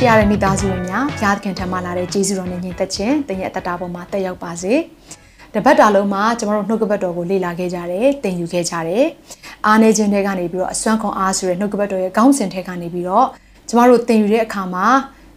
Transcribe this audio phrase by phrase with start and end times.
[0.00, 4.74] ချစ်ရတဲ့မိသားစုဝင်များဘုရားသခင်ထံမှလာတဲ့ကျေးဇူးတော်နဲ့ညီသက်ခြင်းတင်ရဲ့အသက်တာပေါ်မှာတက်ရောက်ပါစေ။
[5.54, 9.04] တပတ်တာလုံးမှာကျမတို့နှုတ်ကပတ်တော်ကိုလေ့လာခဲ့ကြတယ်၊သင်ယူခဲ့ကြတယ်။
[9.66, 13.26] အားနေခြင်းတွေကနေပြီးတော့အစွမ်းခွန်အားဆိုတဲ့နှုတ်ကပတ်တော်ရဲ့ကောင်းစဉ်တွေကနေပြီးတော့
[13.68, 14.86] ကျမတို့သင်ယူတဲ့အခါမှာ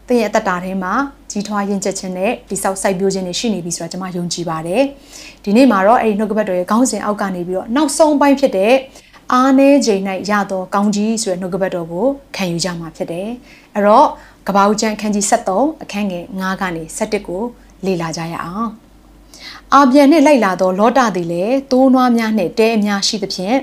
[0.08, 0.94] သင်ရဲ့အသက်တာထဲမှာ
[1.32, 4.82] ကြီးထွားရင်ချက်ခြင်းနဲ့တိဆောက်စိုက်ပျိုးခြင်းတွေရှိနေပြီဆိုတာကျမယုံကြည်ပါတယ်။
[5.44, 8.74] ဒီနေ့မှာတော့အဲ့ဒီနှုတ်ကပတ်တော်ရဲ့ကောင်းစဉ်အောက်ကနေပြီးတော့နောက်ဆုံးပိုင်းဖြစ်တဲ့
[9.34, 12.06] အားနေခြင်း၌ရသောကောင်းကြီးဆိုတဲ့နှုတ်ကပတ်တော်ကို
[12.36, 13.28] ခံယူကြမှာဖြစ်တယ်။
[13.76, 14.08] အဲ့တော့
[14.48, 17.44] ကပ္ပဦးကျမ်းခန်းကြီး73အခန်းငယ်9ကနေ17ကို
[17.86, 18.70] လေ့လာကြရအောင်။
[19.74, 23.58] အာပြန်နှင့်လိုက်လာသောလောတသည်လည်းတိုးနွားများနှင့်တဲအများရှိသဖြင့်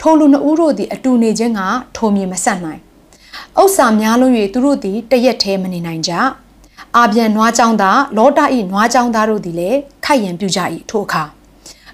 [0.00, 1.60] ထိုလူနှစ်ဦးတို့သည်အတူနေခြင်းက
[1.96, 2.80] ထိုမြေမဆက်နိုင်။
[3.60, 6.12] ဥစ္စာများလုံး၍သူတို့သည်တရက်သေးမနေနိုင်ကြ။
[6.96, 11.24] အာပြန်နွားကြောင်းသားလောတ၏နွားကြောင်းသားတို့သည်လည်းခိုက်ရန်ပြုကြ၏ထိုအခါ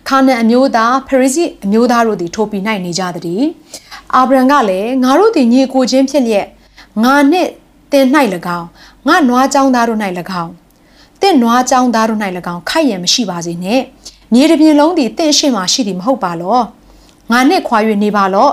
[0.09, 3.43] ခါနန်အမျိုးသားဖရိစီအမျိုးသားတို့သည်ထိုပြည်၌နေကြသည်။
[4.15, 6.47] အာဗြံကလည်းငါတို့သည်ညီကိုချင်းဖြစ်လျက်
[7.05, 7.51] ငါနှင့်
[7.95, 8.07] တင်၌၎
[8.59, 8.67] င်း
[9.07, 10.01] ငါနွားကြောင်းသားတို့၌၎
[10.43, 10.53] င်း
[11.21, 12.21] တင့်နွားကြောင်းသားတို့၌၎
[12.55, 13.83] င်းခိုက်ရန်မရှိပါစေနှင့်
[14.33, 16.59] မြေတစ်ပြင်လုံးသည်တင့်ရှိမှရှိသည်မဟုတ်ပါလော
[17.31, 18.49] ငါနှင့်ခွာ၍နေပါလော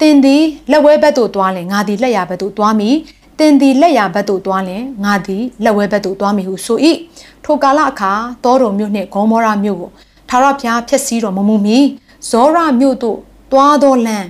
[0.00, 2.96] တင်သည်လက်ဝဲဘက်သို့သွားလင်ငါသည်လက်ရဘက်သို့သွားမည်
[3.38, 6.78] တင်သည်လက်ရဘက်သို့သွားလင်ငါသည်လက်ဝဲဘက်သို့သွားမည်ဟုဆို၏
[7.44, 8.12] ထိုကာလအခါ
[8.44, 9.90] တောတော်မြို့နှင့်ဂေါမောရမြို့ကို
[10.28, 11.78] ထာဝရဘုရားဖျက်ဆီးတော်မမူမီ
[12.30, 13.18] ဇောရမြို့သို့
[13.52, 14.26] သွားသောလမ်း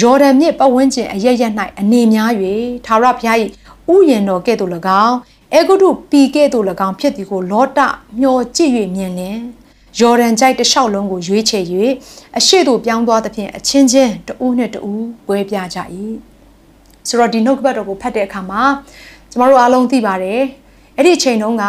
[0.00, 2.30] ယော်ဒန်မြစ်ပတ်ဝန်းကျင်အရရက်၌အနေများ၍
[2.86, 3.36] ထာဝရဘုရား၏
[3.94, 4.70] ဥယျာဉ်တော်ကဲ့သို့၎
[5.04, 5.16] င်း
[5.54, 7.78] အေဂုတုပီကဲ့သို့၎င်းဖြစ်သည်ကိုလောတ
[8.20, 9.38] မျောကြည့်၍မြင်လင်
[10.00, 11.64] ယော်ဒန်ကြိုက်တစ်လျှောက်လုံးကိုရွေးချယ်၍
[12.38, 15.78] အရှိတို့ပြောင်းသွားသဖြင့်အချင်းချင်းတဦးနဲ့တဦးပွဲပြကြ၏
[17.08, 18.62] ဆိုတော့ဒီနှုတ်ကပတ်တော်ကိုဖတ်တဲ့အခါမှာ
[19.30, 20.40] ကျမတို့အားလုံးသိပါတယ်
[20.96, 21.64] အဲ့ဒီအချိန်တုန်းက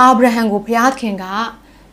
[0.00, 1.24] အာဗြဟံကိုဘုရားသခင်က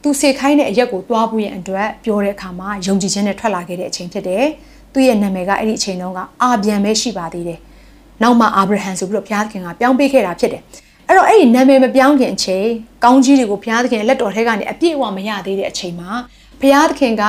[0.02, 4.46] သူစေခိုင်းတဲ့အရက်ကိုတွားဖို့ရန်အတွက်ပြောတဲ့အခါမှာယုံကြည်ခြင်းနဲ့ထွက်လာခဲ့တဲ့အချိန်ဖြစ်တယ်
[4.94, 7.60] သူ့ရဲ့နာမည်ကအဲ့ဒီအချိန်တုန်းကအာဗျံပဲရှိပါသေးတယ်
[8.22, 10.64] နောက်မှအာဗြဟံဆိုပြီးတော့ဘုရားသခင်ကပြောင်းပေးခဲ့တာဖြစ်တယ်
[11.08, 12.68] အဲ့တော့အဲ့ဒီနာမည်မပြောင်းခင်အချိန်
[13.04, 16.10] ကောင်းကြီးတွေကိုဘုရားသခင်လက်တော်ထဲကနေအပြည့်အဝမရသေးတဲ့အချိန်မှာ
[16.62, 17.24] ဘုရားသခင်က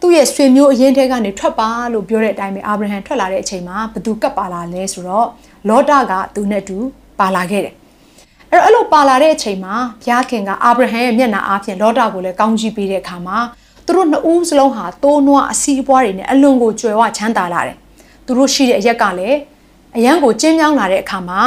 [0.00, 5.28] သူ့ရဲ့ဆွေမျိုးအရင်ထဲကနေထွက်ပါလို့ပြောတဲ့အတိုင်းပဲအာဗြဟံထွက်လာတဲ့အချိန်မှာဘသူကပ်ပါလာလဲဆိုတော့
[5.68, 6.78] လောတကသူနဲ့တူ
[7.20, 7.74] ပါလာခဲ့တယ်
[8.50, 13.38] အဲ့တော့အဲ့လိုပါလာတဲ့အချိန်မှာဘုရားခင်ကအာဗြဟံရဲ့မျက်နှာအားဖြင့်လောတကိုလည်းကောင်းကြီးပေးတဲ့အခါမှာ
[13.86, 17.76] သူတို့နှစ်ဦးစလုံးဟာတိုးနွားအစီးအပွားတွေနဲ့အလွန်ကိုကြွယ်ဝချမ်းသာလာတယ်
[18.26, 19.36] သူတို့ရှိတဲ့အရက်ကလည်း
[19.96, 21.40] အရန်ကိုကျင်းမြောင်းလာတဲ့အခါမှာ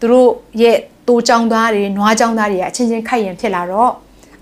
[0.00, 0.30] သူတို့
[0.62, 0.78] ရဲ့
[1.08, 3.90] တိုးချောင်းသားတွေနွားချောင်းသားတွေကအချင်းချင်းခိုက်ရင်ဖြစ်လာတော့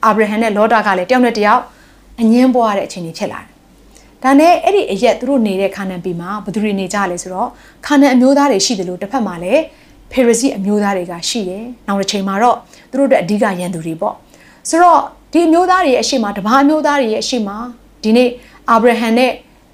[0.05, 1.63] အာဗြဟံနဲ့လောတာကလည်းတယောက်နဲ့တယောက်
[2.21, 3.49] အငင်းပွားတဲ့အခြေအနေဖြစ်လာတယ်။
[4.23, 7.49] ဒါနဲ့အဲ့ဒီအရက်သူတို့နေတဲ့ခါနန်ပြည်မှာဘယ်သူတွေနေကြလဲဆိုတော့
[7.87, 9.63] ခါနန်အမျိုးသားတွေရှိတယ်လို့တစ်ဖက်မှာလည်း
[10.13, 12.57] ဖေရစီအမျိုးသားတွေကရှိတယ်။နောက်တစ်ချိန်မှာတော့
[12.91, 14.15] သူတို့အတွက်အဓိကရန်သူတွေပေါ့။
[14.69, 15.01] ဆိုတော့
[15.33, 17.51] ဒီအမျိုးသားတွေရဲ့အရှိမတပါးအမျိုးသားတွေရဲ့အရှိမ
[18.03, 18.29] ဒီနေ့
[18.71, 19.31] အာဗြဟံနဲ့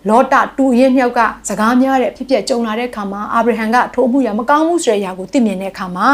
[0.09, 6.06] လောတတူရင်မြောက်ကစကားများတဲ့ဖြစ်ဖြစ်ကြုံလာတဲ့အခါမှာအာဗြဟံကထိုးမှုရမကောင်းမှုဆိုတဲ့အရာကိုသိမြင်တဲ့အခါမှာ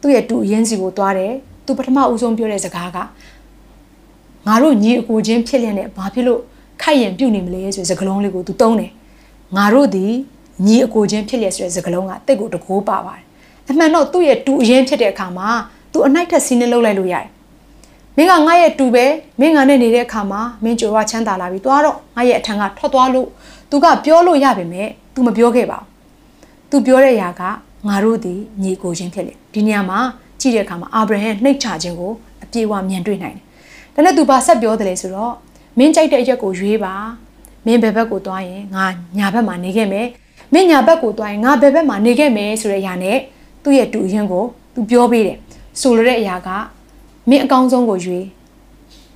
[0.00, 1.32] သူ့ရဲ့တူရင်စီကိုသွားတယ်
[1.66, 2.98] သူပထမဦးဆုံးပြောတဲ့စကားက
[4.46, 6.40] ငါတို့ညီအကိုချင်းဖြစ်လျက်နဲ့ဘာဖြစ်လို့
[6.82, 8.92] ခိုက်ရင်ပြုတ်နေမလဲဆိုတဲ့စကားလုံးလေးကိုသူတုံးတယ်
[9.56, 10.06] ငါတို့ဒီ
[10.66, 13.24] ညီအကိုချင်းဖြစ်လျက်ဆိုတဲ့စကားလုံးကတိတ်ကိုတကိုးပါပါတယ်
[13.68, 15.48] အမှန်တော့သူ့ရဲ့တူအရင်ဖြစ်တဲ့အခါမှာ
[15.92, 17.26] သူအနိုင်ထက်စီးနေလောက်လိုက်လို့ရတယ်
[18.17, 19.05] မင်းကငါရဲ့တူပဲ
[19.39, 23.27] မင်းငါနဲ့နေတဲ့အခါမှာမင်းကြွယ်ဝချမ်းသာလာပြီသွားတော့ငါရဲ့အထံကထွက်သွားလို့
[23.69, 25.87] သူကပြောလို့ရပါမယ် तू မပြောခဲ့ပါဘူး
[26.71, 27.41] तू ပြောတဲ့ຢာက
[27.87, 29.99] ငါတို့ဒီညီကိုချင်းဖြစ်လေဒီနေရာမှာ
[30.39, 32.11] ကြည့်တဲ့အခါမှာအာဗြဟံနှိတ်ချခြင်းကို
[32.43, 33.37] အပြေအဝမြင်တွေ့နိုင်
[33.95, 35.33] တယ်ဒါနဲ့ तू ဘာဆက်ပြောတယ်လဲဆိုတော့
[35.77, 36.93] မင်းကြိုက်တဲ့အရက်ကိုရွေးပါ
[37.65, 38.85] မင်းဘယ်ဘက်ကိုသွားရင်ငါ
[39.17, 40.07] ညာဘက်မှာနေခဲ့မယ်
[40.53, 43.17] မင်းညာဘက်ကိုသွားရင်ငါဘယ်ဘက်မှာနေခဲ့မယ်ဆိုတဲ့အရာနဲ့
[43.63, 45.37] သူ့ရဲ့တူရင်ကို तू ပြောပေးတယ်
[45.81, 46.49] ဆိုလိုတဲ့အရာက
[47.29, 48.25] မင်းအကောင်းဆုံးကိုရွေး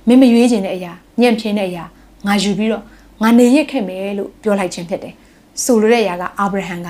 [0.06, 1.84] မင်းမရွေးခြင်းတဲ့အရာညံ့ပြင်းတဲ့အရာ
[2.26, 2.84] ငါယူပြီးတော့
[3.22, 5.14] ငါနေရခဲ့မယ်လို့ပြောလိုက်ခြင်းဖြစ်တယ်
[5.64, 6.88] ဆိုလိုတဲ့အရာကအာဗြဟံက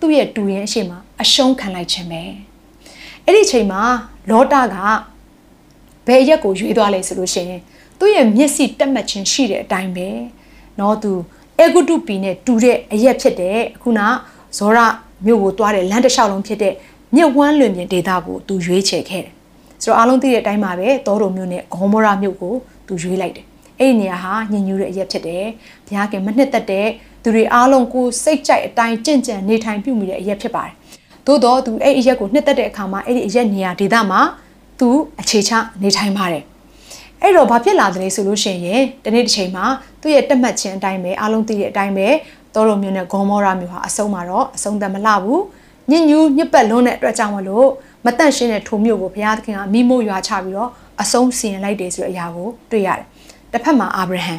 [0.00, 0.92] သူ့ရဲ့တူရင်အရှိမ
[1.22, 2.22] အရှုံးခံလိုက်ခြင်းပဲ
[3.24, 3.82] အဲ့ဒီချိန်မှာ
[4.30, 4.76] လောတာက
[6.06, 7.60] ဘယ်ရက်ကိုရွေးသွားလဲဆိုလို့ရှိရင်
[7.98, 10.08] သူ့ရဲ့မျက်စိတက်မှတ်ခြင်းရှိတဲ့အတိုင်းပဲ
[10.76, 11.12] เนาะသူ
[11.58, 14.00] အေဂုတုပီနဲ့တူတဲ့အရက်ဖြစ်တဲ့အခုန
[14.58, 14.78] ဇောရ
[15.26, 16.74] မြို့ကိုတွားတဲ့လမ်းတစ်လျှောက်လုံးဖြစ်တဲ့
[17.14, 19.32] မြစ်ဝမ်းလွင်ပြင်ဒေသကိုသူရွေးချယ်ခဲ့တယ်
[19.83, 22.53] ဆိုတော့အားလုံးသိတဲ့အတိုင်းပါပဲတောတော်မြို့နဲ့ဂေါမောရမြို့ကို
[22.87, 23.45] သူရွေးလိုက်တယ်
[23.79, 25.45] အဲ့ဒီနေရာဟာညင်ညူးတဲ့အရက်ဖြစ်တယ်
[25.87, 26.87] ဘုရားခင်မနှစ်သက်တဲ့
[27.23, 30.73] သူတွေအားလုံးကိုစိတ်ကြိုက်အတိုင်းကြင့်ကြံနေထိုင်ပြုမိတဲ့အရက်ဖြစ်ပါတယ်
[31.25, 34.21] သို့တော့သူအဲ့အရက်ကိုနှစ်သက်တဲ့အခါမှာအဲ့ဒီအရက်နေရာဒေသမှာ
[34.79, 34.89] သူ
[35.21, 35.51] အခြေချ
[35.83, 36.43] နေထိုင်ပါတယ်
[37.21, 39.65] အဲ့တော့ဘာဖြစ်လာသလဲဆိုလို့ရှိရင်တနေ့တစ်ချိန်မှာ
[40.01, 42.07] သူ့ရဲ့တက်မှတ်ခြင်းအတိုင်းပဲအားလုံးသိတဲ့အတိုင်းပဲ
[42.55, 45.41] တော်တော်မျိုးနဲ့ဂေါမောရာမျိုးဟာအဆုံးမှာတော့အဆုံးသက်မလှဘူး
[45.91, 47.67] ညညူးညစ်ပတ်လွန်းတဲ့အတွက်ကြောင့်မလို့
[48.05, 50.69] မတန့်ရှင်းတဲ့ထိုမျိုးကိုဘုရားသခင်ကမိမို့ရွာချပြီးတော့
[51.01, 53.05] အဆုံးစီရင်လိုက်တယ်ဆိုတဲ့အရာကိုတွေ့ရတယ်
[53.51, 54.35] တစ်ဖက်မှာအာဗြဟံ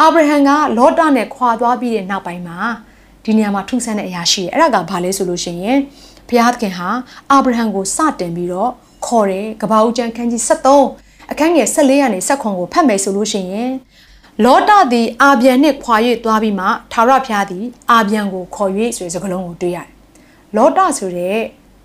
[0.00, 2.58] အာဗြဟံကလောတနဲ့ခွာသွားပြီးတဲ့နောက်ပိုင်းမှာ
[3.24, 5.78] ဒီနေရာမှာထူးဆန်းတဲ့အရာရှိတယ်အဲ့ဒါကဘာလဲဆိုလို့ရှိရင်
[6.28, 6.88] ဘုရားသခင်ဟာ
[7.30, 8.70] အာဗြဟံကိုစတင်ပြီးတော့
[9.06, 13.70] ခေါ်တယ်ကဘာဦးကျမ်းခန်းကြီး73အခန်းငယ်14ကနေဆက်ခွန်ကိုဖတ်မယ်ဆိုလို့ရှိရင်
[14.44, 19.88] လောတသည်အာဗျံနှင့်ခွာ၍သွားပြီးမှထာဝရဘုရားသည်အာဗျံကိုခေါ်၍ဆိုတဲ့စကားလုံးကိုတွေ့ရတယ်
[20.56, 21.38] လောတဆိုတဲ့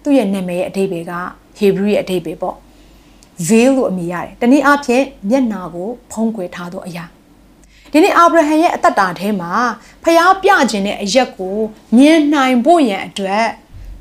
[0.06, 1.14] သူ့ရဲ့နာမည်ရဲ့အဓိပ္ပာယ်က
[1.58, 2.56] ဟေဘရုရဲ့အဓိပ္ပာယ်ပေါ့
[3.48, 7.06] veil လို့အမည်ရတယ်။တနည်းအားဖြင့်မျက်နာကိုဖုံးကွယ်ထားသောအရာ။
[7.92, 9.52] ဒီနေ့အာဗြဟံရဲ့အသက်တာထဲမှာ
[10.04, 11.58] ဖျားပြခြင်းတဲ့အရက်ကို
[11.98, 13.46] မြင်နိုင်ဖို့ရန်အတွက်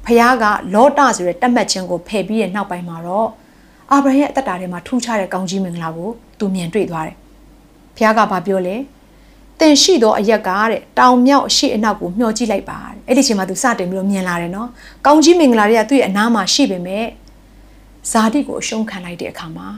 [0.06, 3.28] ဖျားကလောတဆိုတဲ့တတ်မှတ်ခြင်းကိုဖယ်ပြီးတဲ့နောက်ပိုင်းမှာတော့
[3.90, 7.16] အာဗြဟံရဲ့အသက်တာထဲမှာထူးခြားတဲ့ကောင်းကြီးမင်္ဂလာကိုသူမြင်တွေ့သွားတယ်။
[7.96, 8.76] ဖျားကဘာပြောလဲ။
[9.60, 14.68] တင်ရှိသောအရက်ကတဲ့တောင်မြောက်အရှိအနောက်ကိုမျှော်ကြည့်လိုက်ပါတဲ့။အဲ့ဒီချိန်မှာသူစတင်ပြီးတော့မြင်လာတယ်နော်။
[15.06, 17.06] ကောင်းကြီးမင်္ဂလာတွေကသူ့ရဲ့အနားမှာရှိပေမဲ့
[18.10, 19.68] ဇာတိကိုအရှုံးခံလိုက်တဲ့အခါမှာ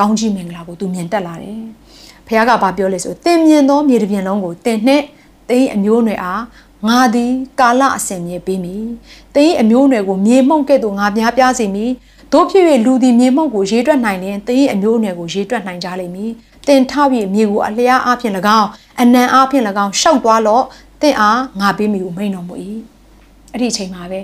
[0.00, 1.62] ကောင်းကြီးမင်္ဂလာကိုသူမြင်တက်လာတယ်။
[2.26, 5.04] ဖခင်ကဘာပြောလဲဆိုတင်မြင်သောမြေတစ်ပြင်လုံးကိုတင်နှင့်
[5.50, 6.42] တင်းအမျိုးနွယ်အား
[6.88, 8.86] ငါသည်ကာလအစဉ်မြေပေးမည်။
[9.34, 11.92] တင်းအမျိုးနွယ်ကိုမြေမှုန့်ကဲ့သို့ငါများပြားစေမည်။
[12.32, 16.30] တို့ဖြစ်၍လူသည်မြေမှုန့်ကိုရေးတွက်နိုင်ရင်တင်းအမျိုးနွယ်ကိုရေးတွက်နိုင်ကြလိမ့်မည်။
[16.66, 18.68] တင်ထပြီးမြေကိုအလျားအားဖြင့်၎င်း
[19.00, 20.64] အနံအားဖြင့်၎င်းရှောက်သွားလော့
[21.02, 22.54] တင်အားငါပေးမည်ကိုမိန်တော်မူ၏။
[23.52, 24.20] အဲ့ဒီအချိန်မှာပဲ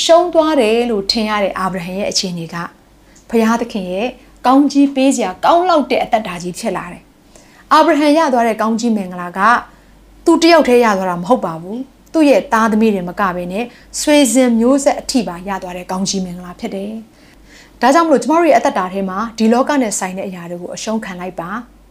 [0.00, 2.56] ရှုံးသွားတယ်လို့ထင်ရတဲ့အာဗြဟံရဲ့အခြေအနေက
[3.28, 4.08] ဖခင်သခင်ရဲ့
[4.46, 7.02] ကောင်းကြီးပေးစရာကောင်းလောက်တဲ့အသက်တာကြီးဖြစ်လာတယ်။
[7.72, 9.40] အာဗြဟံရသွားတဲ့ကောင်းကြီးမင်္ဂလာက
[10.24, 11.78] သူတယောက်တည်းရသွားတာမဟုတ်ပါဘူး။
[12.12, 13.64] သူ့ရဲ့သားသမီးတွေမကဘဲနဲ့
[14.00, 16.92] ဆွေစဉ်မျိုးဆက်အထိပါရသွားတဲ့ကောင်းကြီးမင်္ဂလာဖြစ်တယ်။
[17.82, 21.50] ဒါကြောင့်မလို့ကျမတို့ရဲ့အသက်တာထဲမှာဒီလောကနဲ့ဆိုင်တဲ့အရာတွေကိုအရှုံးခံလိုက်ပါ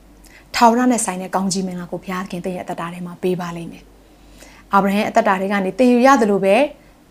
[0.55, 3.83] ။ထာဝရနဲ့ဆိုင်တဲ့ကောင်းကြီးမင်္ဂလာကိုဘုရားခင်တည့်ရဲ့အသက်တာထဲမှာပေးပါလိမ့်မယ်။
[4.73, 6.55] အာဗြဟံအသက်တာထဲကနေတည်ယူရတယ်လို့ပဲ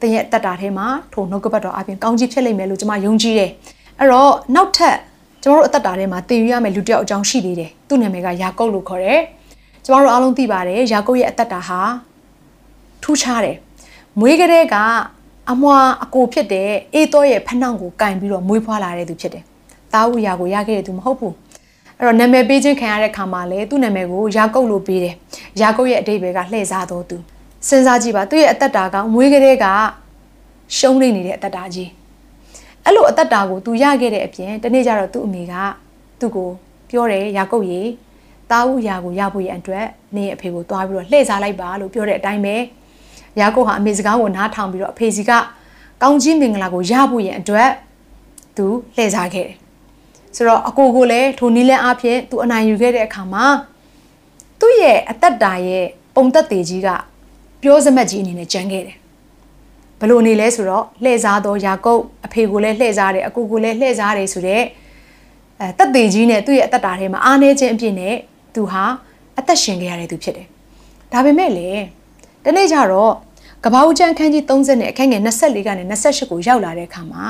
[0.00, 3.50] တည့်ရဲ့အသက်တာထဲမှာထိုနှုတ်ကပတ်တော်အပြင်ကောင်းကြီးဖြစ်လိမ့်မယ်လို့ကျွန်မယုံကြည်တယ်။
[4.00, 4.96] အဲ့တော့နောက်ထပ်
[5.43, 9.20] ကျမတို့အသက်တာထဲမှာတည်ယူရမယ့်လူတစ်ယောက်အကြောင်းရှိသေးတယ်။သူ့နာမည်ကယာကုပ်လို့ခေါ်တယ်။
[9.84, 11.81] ကျမတို့အားလုံးသိပါတယ်ယာကုပ်ရဲ့အသက်တာဟာ
[13.02, 13.56] ထူးခြားတယ်။
[14.20, 14.76] မွေးကလေးက
[15.51, 19.45] အမွာအကိုဖြစ်တဲ့အေးတော့ရဲ့ဖနှောင့်ကိုကင်ပြီးတော့မွေးဖွားလာတဲ့သူဖြစ်တယ်။
[19.93, 21.33] တာဝူယာကိုရခဲ့တဲ့သူမဟုတ်ဘူး။
[21.99, 25.15] အဲ့တော့နာမည်ပေးခြင်းခံရတဲ့ခါမှာလေသူ့နာမည်ကိုယာကုပ်လို့ပေးတယ်။
[25.61, 27.17] ယာကုပ်ရဲ့အတိတ်ဘယ်ကလှည့်စားတော်သူ။
[27.69, 29.67] စဉ်းစားကြည့်ပါသူ့ရဲ့အသက်တာကမွေးကလေးက
[30.77, 31.89] ရှုံးနေနေတဲ့အသက်တာကြီး။
[32.85, 35.55] အဲ့လိုအသက်တာကို तू ရခဲ့တဲ့အပြင်တနေ့ကျတော့သူ့အမေက
[36.21, 36.51] သူ့ကို
[36.91, 37.83] ပြောတယ်ယာကုပ်ရေ
[38.51, 42.57] တာဝူယာကိုရဖို့ရအတွက်နေအဖေကိုတွားပြီးတော့လှည့်စားလိုက်ပါလို့ပြောတဲ့အတိုင်းပဲ
[43.41, 45.31] ယာကုပ်ဟာအမေစကားကိုနားထောင်ပြီးတော့အဖေစီက
[46.03, 47.71] ကောင်းကြီးမင်္ဂလာကိုရဖို့ရအတွက်
[48.56, 48.67] သူ
[48.97, 49.56] လှည့်စားခဲ့တယ်
[50.37, 53.47] ဆိုတော့အကိုကိုလည်းထိုနီးလန်းအားဖြင့်သူအနိုင်ယူခဲ့တဲ့အခါမှာ
[54.61, 56.88] သူ့ရဲ့အသက်တာရဲ့ပုံသက်သေးကြီးက
[57.62, 58.97] ပြောစမတ်ကြီးအနေနဲ့ကြမ်းခဲ့တယ်
[60.00, 64.65] ဘလို့နေလဲဆိုတော့လှည့်စားတော့ယာကုပ်အဖေကိုလည်းလှည့်စားတယ်အကူကိုလည်းလှည့်စားတယ်ဆိုတော့
[65.61, 68.15] အဲတက်သေးကြီးနဲ့သူ့ရဲ့အသက်တာထဲမှာအားနေခြင်းအပြည့်နဲ့
[68.55, 68.85] သူဟာ
[69.38, 70.47] အသက်ရှင်ခဲ့ရတဲ့သူဖြစ်တယ်။
[71.12, 71.69] ဒါပေမဲ့လေ
[72.44, 73.12] တနေ့ကျတော့
[73.69, 77.25] ကဘာဦးကျန်းခန်းကြီး30နဲ့အခန်းငယ်24ကနေ28ကိုရောက်လာတဲ့အခါမှာ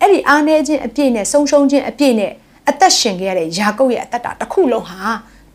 [0.00, 2.32] အဲ့ဒီအားနေခြင်းအပြည့်နဲ့ဆုံးရှုံးခြင်းအပြည့်နဲ့
[2.68, 4.98] အသက်ရှင်ခဲ့ရတဲ့ယာကုပ်ရဲ့အသက်တာတစ်ခုလုံးဟာ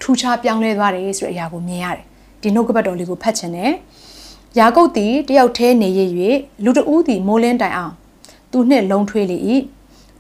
[0.02, 2.06] ထူးခြားပြောင်းလဲသွားတယ်ဆိုတဲ့အရာကိုမြင်ရတယ်။
[2.42, 3.72] ဒီနှုတ်ကပတ်တော်လေးကိုဖတ်ချင်တယ်။
[4.60, 6.00] ယာကုပ်သည်တယောက်တည်းနေရ၍
[6.64, 7.94] လူတဦးသည်မိုးလင်းတိုင်အောင်
[8.52, 9.38] သူနှင့်လုံးထွေးလေ၏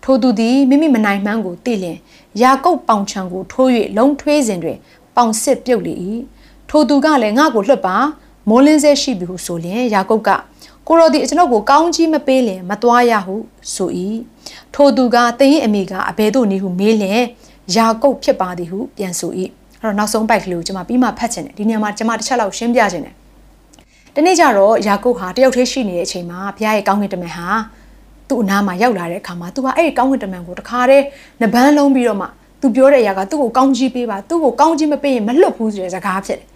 [0.03, 1.97] ထိုသူသည်မိမိမနိုင်မှန်းကိုသိလျင်
[2.41, 4.77] ယာကုပ်ပေါင်ချံကိုထိုး၍လုံးထွေးစဉ်တွင်
[5.15, 5.95] ပေါင်စစ်ပြုတ်လေ၏
[6.69, 7.97] ထိုသူကလည်းငါ့ကိုလွတ်ပါ
[8.49, 10.29] မိုးလင်းဆဲရှိပြီဟုဆိုလျင်ယာကုပ်က
[10.87, 13.35] ကိုရောဒီကျွန်ုပ်ကိုကောင်းကြီးမပေးလင်မသွားရဟု
[13.75, 13.89] ဆို၏
[14.73, 17.21] ထိုသူကသင်၏အမိကအဘယ်သို့နည်းဟုမေးလျင်
[17.75, 19.31] ယာကုပ်ဖြစ်ပါသည်ဟုပြန်ဆို၏
[19.81, 23.13] အဲ့တော့နောက်ဆုံးပိုက်ကလေးကိုကျွန်မပြီးမှဖတ်ချင်တယ်ဒီနေရာမှာကျွန်မတစ်ချက်လောက်ရှင်းပြချင်တယ်
[24.15, 27.47] တနေ့ကျတော့ယာကုပ်ဟာတယောက်တည်းရှိနေတဲ့အချိန်မှာဘုရားရဲ့ကောင်းကင်တမန်ဟာ
[28.27, 31.03] သူ့အနားမှာရောက်လာတဲ့အခါမှာသူကအဲ့ဒီကောင်းကင်တမန်ကိုတခါတည်း
[31.41, 32.27] နှပန်းလုံးပြီးတော့မှ
[32.61, 36.47] သူပြောတဲ့အရာကသူ့ကိုကောင်းကြီးပေးပါသူ့ကိုကောင်းကြီးမပေးရင်မလွတ်ဘူးဆိုတဲ့စကားဖြစ်တယ်။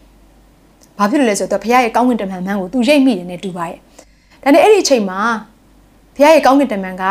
[1.00, 3.78] ဘာဖြစ်လို့လဲဆိုတော့ဘုရားရဲ့ကောင်းကင်တမန်မှန်ကိုသူရိပ်မိတယ်နဲ့တူပါရဲ့
[4.44, 5.20] ဒါနဲ့အဲ့ဒီအချိန်မှာ
[6.16, 7.04] ဘုရားရဲ့ကောင်းကင်တမန်က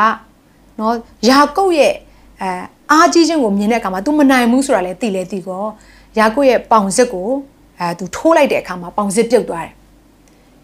[0.79, 0.95] နော်
[1.29, 1.95] ယာကုပ်ရဲ့
[2.41, 2.49] အဲ
[2.91, 5.65] အားကြီးခြင်းကိုမြင်တဲ့အခါမှာ तू မနိုင်ဘူးဆိုတာလည်းသိလဲသိကော
[6.19, 7.29] ယာကုပ်ရဲ့ပေါင်စစ်ကို
[7.79, 9.75] အဲ तू ထိုးလိုက်တဲ့အခါမှာပေါင်စစ်ပြုတ်သွားတယ်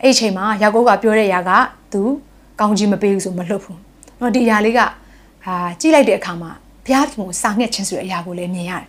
[0.02, 1.52] အဲ့ဒီအချိန်မှာယာကုပ်ကပြောတဲ့ຢာက
[1.92, 2.00] तू
[2.60, 3.78] ကောင်းကြီးမပေးဘူးဆိုမလွတ်ဘူး
[4.20, 4.80] နော်ဒီຢာလေးက
[5.46, 6.50] အာကြိလိုက်တဲ့အခါမှာ
[6.86, 8.86] ဘုရားခင်ကိုစာငှက်ခြင်းဆိုတဲ့အရာကိုလည်းမြင်ရတယ်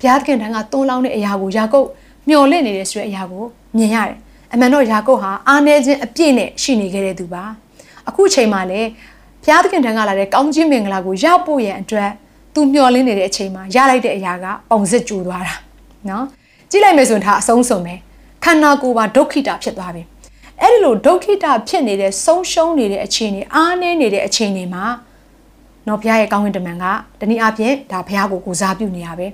[0.00, 1.86] ဘုရားခင်တန်းကသွန်းလောင်းတဲ့အရာကိုယာကုပ်
[2.30, 3.44] မျော်လင့်နေတဲ့ဆိုတဲ့အရာကို
[3.76, 4.16] မြင်ရတယ်
[4.52, 7.44] အမှန်တော့ယာကုပ်ဟာအားနည်းခြင်းအပြည့်နဲ့ရှိနေခဲ့တဲ့သူပါ
[8.08, 8.88] အခုချိန်မှာလည်း
[9.44, 12.10] ဘုရားသခင်ထံကလာတဲ့ကောင်းကြီးမင်္ဂလာကိုရောက်ဖို့ရန်အတွက်
[12.54, 15.54] သူမျှော်လင့်နေတဲ့အချိန်မှာရလိုက်တဲ့အရာကပုံစစ်ကျူသွားတာ
[16.08, 16.24] နော်
[16.70, 17.94] ကြည့်လိုက်မယ်ဆိုရင်ဒါအဆုံးစုံပဲ
[18.44, 20.02] ခန္ဓာကိုယ်ပါဒုက္ခိတာဖြစ်သွားပြီ
[20.60, 24.84] အဲ့ဒီလိုဒုက္ခိတာဖြစ်နေတဲ့ဆုံးရှုံးနေတဲ့အခြေအနေအားနည်းနေတဲ့အခြေအနေမှာ
[25.88, 26.84] နော်ဘုရားရဲ့ကောင်းကင်တမန်က
[27.20, 29.26] တနည်းအားဖြင့်ဒါဘုရားကိုကိုစားပြုနေရပဲ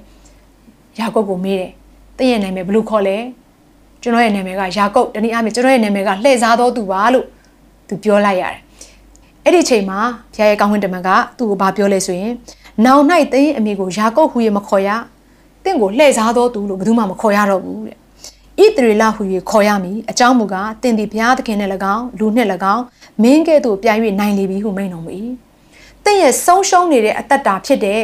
[0.99, 1.73] ယာကုပ်ကိုမေးတယ်
[2.19, 3.17] တင့်ရဲ့နာမည်ဘယ်လိုခေါ်လဲ
[4.03, 7.27] ကျွန်တော်ရဲ့နာမည်ကယာကုပ်တနည်းအားဖြင့်ကျွန်တော်ရဲ့နာမည်ကလှည့်စားတော်သူပါလို့
[7.89, 8.57] သူပြောလိုက်ရတယ်
[9.45, 9.99] အဲ့ဒီချိန်မှာ
[10.35, 12.33] ဘုရားရဲ့ကောင်းကင်တမန်ကသူ့ကိုဘာပြောလဲဆိုရင်
[12.85, 14.91] နောင်၌သင်အမိကိုယာကုပ်ဟူ၍မခေါ်ရ
[15.65, 22.85] တင့်ကိုလှည့်စားတော်သူလို့ဘယ်သူမှမခေါ်ရတော့ဘူးတဲ့ဣသရေလဟူ၍ခေါ်ရမည်အကြောင်းမူကားတင်ဒီဘုရားသခင်နဲ့၎င်းလူနှင့်၎င်း
[23.23, 25.11] မင်းကဲ့သို့ပြိုင်၍နိုင်လေပြီဟုမိန့်တော်မူ၏
[26.05, 28.01] တင့်ရဲ့ဆုံးရှုံးနေတဲ့အသက်တာဖြစ်တဲ့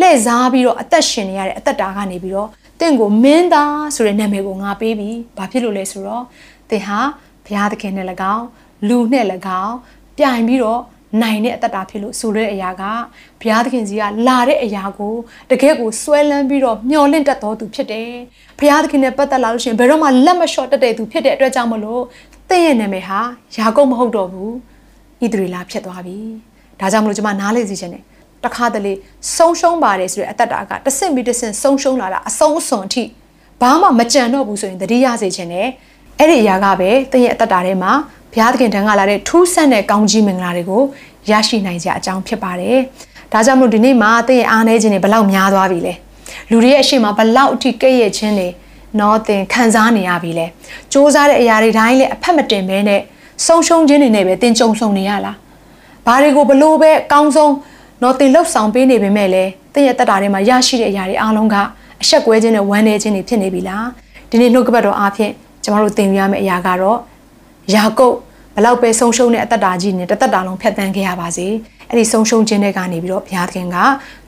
[0.00, 2.48] လှည့်စားပြီးတော့အသက်ရှင်နေရတဲ့အသက်တာကနေပြီးတော့
[2.80, 6.24] တင့်ကိုမင်းသားဆိုတဲ့နာမည်ကိုငါပေးပြီဘာဖြစ်လို့လဲဆိုတော့
[6.70, 7.00] တင်ဟာ
[7.46, 8.44] ဘုရားသခင်နဲ့၎င်း
[8.88, 9.26] လူနဲ့၎
[9.64, 9.76] င်း
[10.18, 10.80] ပြိုင်ပြီးတော့
[11.22, 12.82] နိုင်တဲ့အတ္တတာဖြစ်လို့ဆိုတဲ့အရာက
[13.40, 15.14] ဘုရားသခင်ကြီးကလာတဲ့အရာကို
[15.50, 18.10] တကယ်ကိုစွဲလန်းပြီးတော့မျောလင့်တတ်တော်သူဖြစ်တယ်။
[18.58, 22.02] ဘုရားသခင်နဲ့ပတ်သက်လာလို့ရှိရင်ဘယ်တော့မှလက်မလျှော့တတ်တဲ့သူဖြစ်တဲ့အတွက်ကြောင့်မလို့
[22.50, 23.20] သင်ရဲ့နာမည်ဟာ
[23.56, 24.50] ယာကုပ်မဟုတ်တော့ဘူး။
[25.22, 26.18] ဣသရေလဖြစ်သွားပြီ။
[26.80, 28.04] ဒါကြောင့်မလို့ကျွန်မနားလေစီခြင်းနဲ့
[28.46, 28.92] တခါတလေ
[29.36, 33.04] ဆုံးရှုံးပါတယ်ဆိုတဲ့အတ္တတာကတဆင့်ပြီးတဆင့်ဆုံးရှုံးလာတာအဆုံးအစွန်အထိ
[33.60, 35.68] ဘာမှမကြံတော့ဘူးဆိုရင်တတိယစေခြင်းနဲ့
[36.18, 37.92] အဲ့ဒီအရာကပဲသင်ရဲ့အတ္တတာထဲမှာ
[38.32, 40.82] ဘုရားသခင်ထံကလာတဲ့ထူးဆန်းတဲ့ကောင်းကြီးမင်္ဂလာတွေကို
[41.30, 42.78] ရရှိနိုင်ကြအကြောင်းဖြစ်ပါတယ်။
[43.32, 45.94] ဒါကြောင့်မို့ဒီနေ့မှာသင်ရဲ့အားနည်းခြင်းတွေဘလောက်များသွားပြီလဲ။
[46.50, 48.48] လူတွေရဲ့အရှိမဘလောက်အထိကဲ့ရဲ့ခြင်းတွေ
[49.00, 50.46] နော်သင်ခံစားနေရပြီလဲ။
[50.90, 53.00] စ조사တဲ့အရာတွေတိုင်းလည်းအဖက်မတင်ပဲနဲ့
[53.46, 55.36] ဆုံးရှုံးခြင်းတွေနဲ့ပဲသင်ကြုံဆုံနေရလား။
[56.06, 57.52] ဘာတွေကိုဘလို့ပဲအကောင်းဆုံး
[58.04, 61.56] နော်သင်လှုပ်ဆောင်ပေးနေပေမဲ့လည်းသင်ရဲ့တက်တာတွေမှာရရှိတဲ့အရာတွေအားလုံးက
[62.02, 63.84] အဆက်ကွဲခြင်းနဲ့ဝမ်းနည်းခြင်းတွေဖြစ်နေပြီလား။
[64.30, 65.32] ဒီနေ့နှုတ်ကပတ်တော်အားဖြင့်
[65.64, 66.98] ကျမတို့သင်ယူရမယ့်အရာကတော့
[67.74, 68.16] ယာကုပ်
[68.56, 71.46] ဘလောက်ပဲဆုံးရှုံးတဲ့အသက်တာကြီးနဲ့တသက်တာလုံးဖြတ်သန်းခဲ့ရပါစေ
[71.88, 73.76] အဲ့ဒီဆုံးရှုံးခြင်းတွေကနေပြီးတော့ဘုရားသခင်က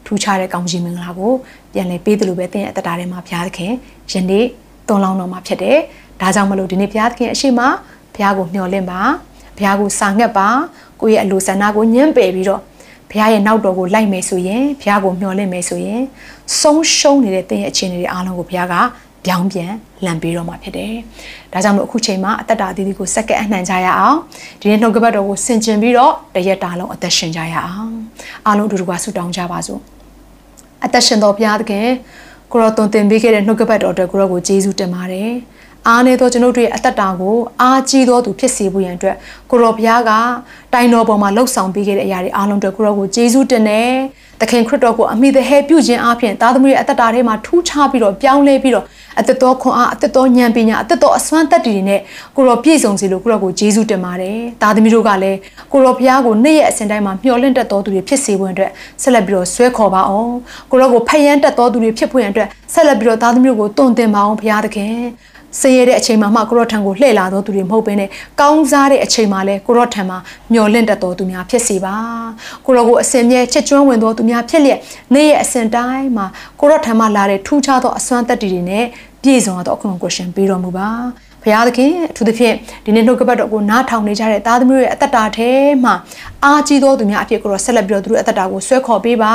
[0.06, 1.33] ထူးခြားတဲ့ကောင်းချီးမင်္ဂလာကို
[1.73, 3.73] ပြန်လည်ပေးသလိုပဲသင်ရဲ့အသက်တာထဲမှာဘုရားသခင်
[4.12, 4.45] ယနေ့
[4.88, 5.78] သွန်လောင်းတော်မှာဖြစ်တယ်
[6.21, 7.61] ဒါကြောင့်မလို့ဒီနေ့ဘုရားသခင်အရှိမ
[8.14, 9.00] ဘုရားကိုမျှော်လင့်ပါ
[9.56, 10.49] ဘုရားကိုစာငတ်ပါ
[11.00, 12.62] ကိုယ့်ရဲ့အလိုဆန္ဒကိုညှင်းပယ်ပြီးတော့
[13.10, 16.02] ဘုရားရဲ့နောက်တော်ကိုလိုက်မယ်ဆိုရင်ဘုရားကိုမျှော်လင့်မယ်ဆိုရင်
[16.60, 18.75] ဆုံးရှုံးနေတဲ့သင်ရဲ့အခြေအနေတွေအားလုံးကိုဘုရားက
[19.26, 19.72] ပြောင်းပြန်
[20.04, 20.94] လန်ပေးတော့မှာဖြစ်တယ်။
[21.52, 24.18] ဒါကြောင့်မလို့အခုချိန်မှာအသက်တာအသီးသီးကိုစက္ကန့်အနှံကြရအောင်။
[24.60, 27.92] ဒီနေ့နှုတ်ကပတ်တော်ကိုဆင်ခြင်ပြီးတော့တရက်တာလုံးအသက်ရှင်ကြရအောင်။
[28.46, 29.80] အားလုံးအတူတူကဆုတောင်းကြပါစို့။
[30.84, 31.86] အသက်ရှင်တော်ဘုရားသခင်
[32.52, 35.30] ကိုရောသွန်သင်ပေးခဲ့တဲ့နှုတ်ကပတ်တော်အတွက်ကိုရောကိုကျေးဇူးတင်ပါတယ်။
[35.88, 39.16] အားနေသောကျွန်ုပ်တို့ရဲ့အသက်တာကိုအားကြီးသောသူဖြစ်စေဖို့ရန်အတွက်
[39.50, 40.12] ကိုရောဘုရားက
[40.72, 43.92] တိုင်တော်ပေါ်မှာလှုပ်ဆောင်ပေးခဲ့တဲ့အရာတွေအားလုံးအတွက်ကိုရောကိုကျေးဇူးတင်တယ်။
[44.40, 48.84] သခင်ခရစ်တော်ကိုအမိသဟဲပြုခြင်းအပြင်သားသမီးရဲ့အသက်တာထဲမှာထူးခြားပြီးတော့ပြောင်းလဲပြီးတော့
[49.20, 52.00] အသက်တော်ခွန်အားအသက်တော်ဉာဏ်ပညာအသက်တော်အစွမ်းတတ္တိတွေနဲ့
[52.36, 55.38] ကိုရောပြည့်စုံစေလို့ကိုရောကိုယေရှုတင်ပါတယ်။သားသမီးတို့ကလည်း
[55.72, 58.70] ကိုရောဘုရားကိုနေ့ရက်အစဉ်တိုင်းမှာမျှော်လင့်တတ်တော်သူတွေဖြစ်စေဖို့အတွက်
[59.02, 60.32] ဆက်လက်ပြီးတော့ဆွဲခေါ်ပါအောင်။
[60.70, 65.00] ကိုရောကိုဖယံတတ်တော်သူတွေဖြစ်ဖို့အတွက်ဆက်လက်ပြီးတော့သားသမီးတို့ကိုတုံ့တင်ပါအောင်ဘုရားသခင်။
[65.60, 68.08] ဆင်းရဲတဲ့အချိန်မှာမှကိုရောထံကိုလှည့်လာတော်သူတွေမဟုတ်ဘဲနဲ့
[68.40, 70.18] ကောင်းစားတဲ့အချိန်မှာလဲကိုရောထံမှာ
[70.52, 71.96] မျော်လင့်တတ်တော်သူများဖြစ်စေပါ
[72.66, 74.80] ကိုရောကိုအစင်မြဲချစ်ကျွမ်းဝင်တော်သူများဖြစ်လျက်
[75.14, 76.26] နေ့ရဲ့အစဉ်တိုင်းမှာ
[76.60, 78.84] ကိုရောထံမှာလာတဲ့ထူးခြားသောအစွမ်းတက်တည်တွေနဲ့
[79.22, 80.90] ပြည့်စုံသောအခုကွရှင်ပေးတော်မူပါ
[81.46, 85.50] ဘုရားသခင်အထူးသဖြင့်ဒီနေ့နှုတ်ကပတ်တော်ကိုနားထောင်နေကြတဲ့သားသမီးတွေရဲ့အသက်တာထဲ
[85.84, 85.94] မှာ
[86.44, 89.32] အားကြီးသောသူများအဖြစ်ကိုတော့ဆက်လက်ပြီးတော့သူတို့အသက်တာကိုဆွဲခေါ်ပေးပါ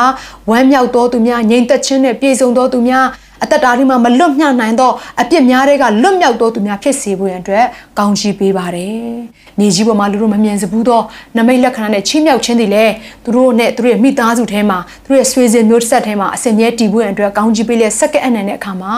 [0.49, 3.05] ဝမ်းမြောက်သောသူများငြိမ်သက်ခြင်းနဲ့ပြည့်စုံသောသူများ
[3.43, 4.91] အသက်တာဒီမှာမလွတ်မြောက်နိုင်သော
[5.21, 7.65] အပြစ်များတွေကလွတ်မြောက်သောသူများဖြစ်စေဖို့ရန်အတွက်
[7.99, 9.01] ကောင်းချီးပေးပါတယ်။
[9.59, 11.01] မြေကြီးပေါ်မှာလူတို့မမြင်စဘူးသော
[11.37, 18.93] နမိတ်လက္ခဏာနဲ့ချီးမြှောက်ခြင်းတွေလည်းသူတို့နဲ့သူတို့ရဲ့မိသားစုထဲမှာသူတို့ရဲ့ဆွေစဉ်မျိုးဆက်ထဲမှာအစဉ်မြဲတည်ဖို့ရန်အတွက်ကောင်းချီးပေးလက်စက္ကန့်အနံတဲ့အခါမှာ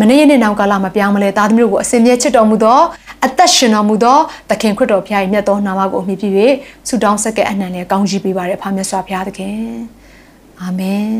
[0.00, 2.80] မနေ့ရက်နေ့နောက်ကာလမှာပြောင်းမလဲသားသမီးတို့ကိုအစဉ်မြဲချစ်တော်မူသော
[3.24, 4.18] အသက်ရှင်တော်မူသော
[4.50, 6.28] သခင်ခရစ်တော်ဖခင်ရဲ့မြတ်သောနာမကိုအမိပြု၍
[6.88, 9.60] ဆုတောင်းဆက်ကအနံနဲ့ကောင်းချီးပေးပါရဖာမြတ်စွာဘုရားသခင်
[10.60, 11.10] အာမင်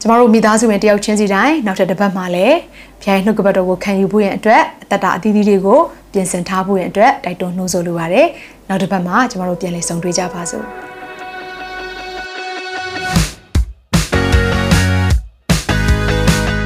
[0.00, 2.56] ကျမတို့မိသားစုဝင်တယောက်ချင်းစီတိုင်းနောက်ထပ်တစ်ပတ်မှလည်း
[3.02, 5.80] ဘုရားရဲ့နှုတ်ကပတ်တော်ကိုခံယူဖို့ရန်အတွက်အသက်တာအသီးသီးတွေကို
[6.12, 8.26] ပြင်ဆင်ထားဖို့ရန်အတွက်တိုက်တွန်းနှိုးဆော်လိုပါတယ်
[8.68, 10.91] နောက်တစ်ပတ်မှကျမတို့ပြန်လည်ဆုံတွေ့ကြပါစို့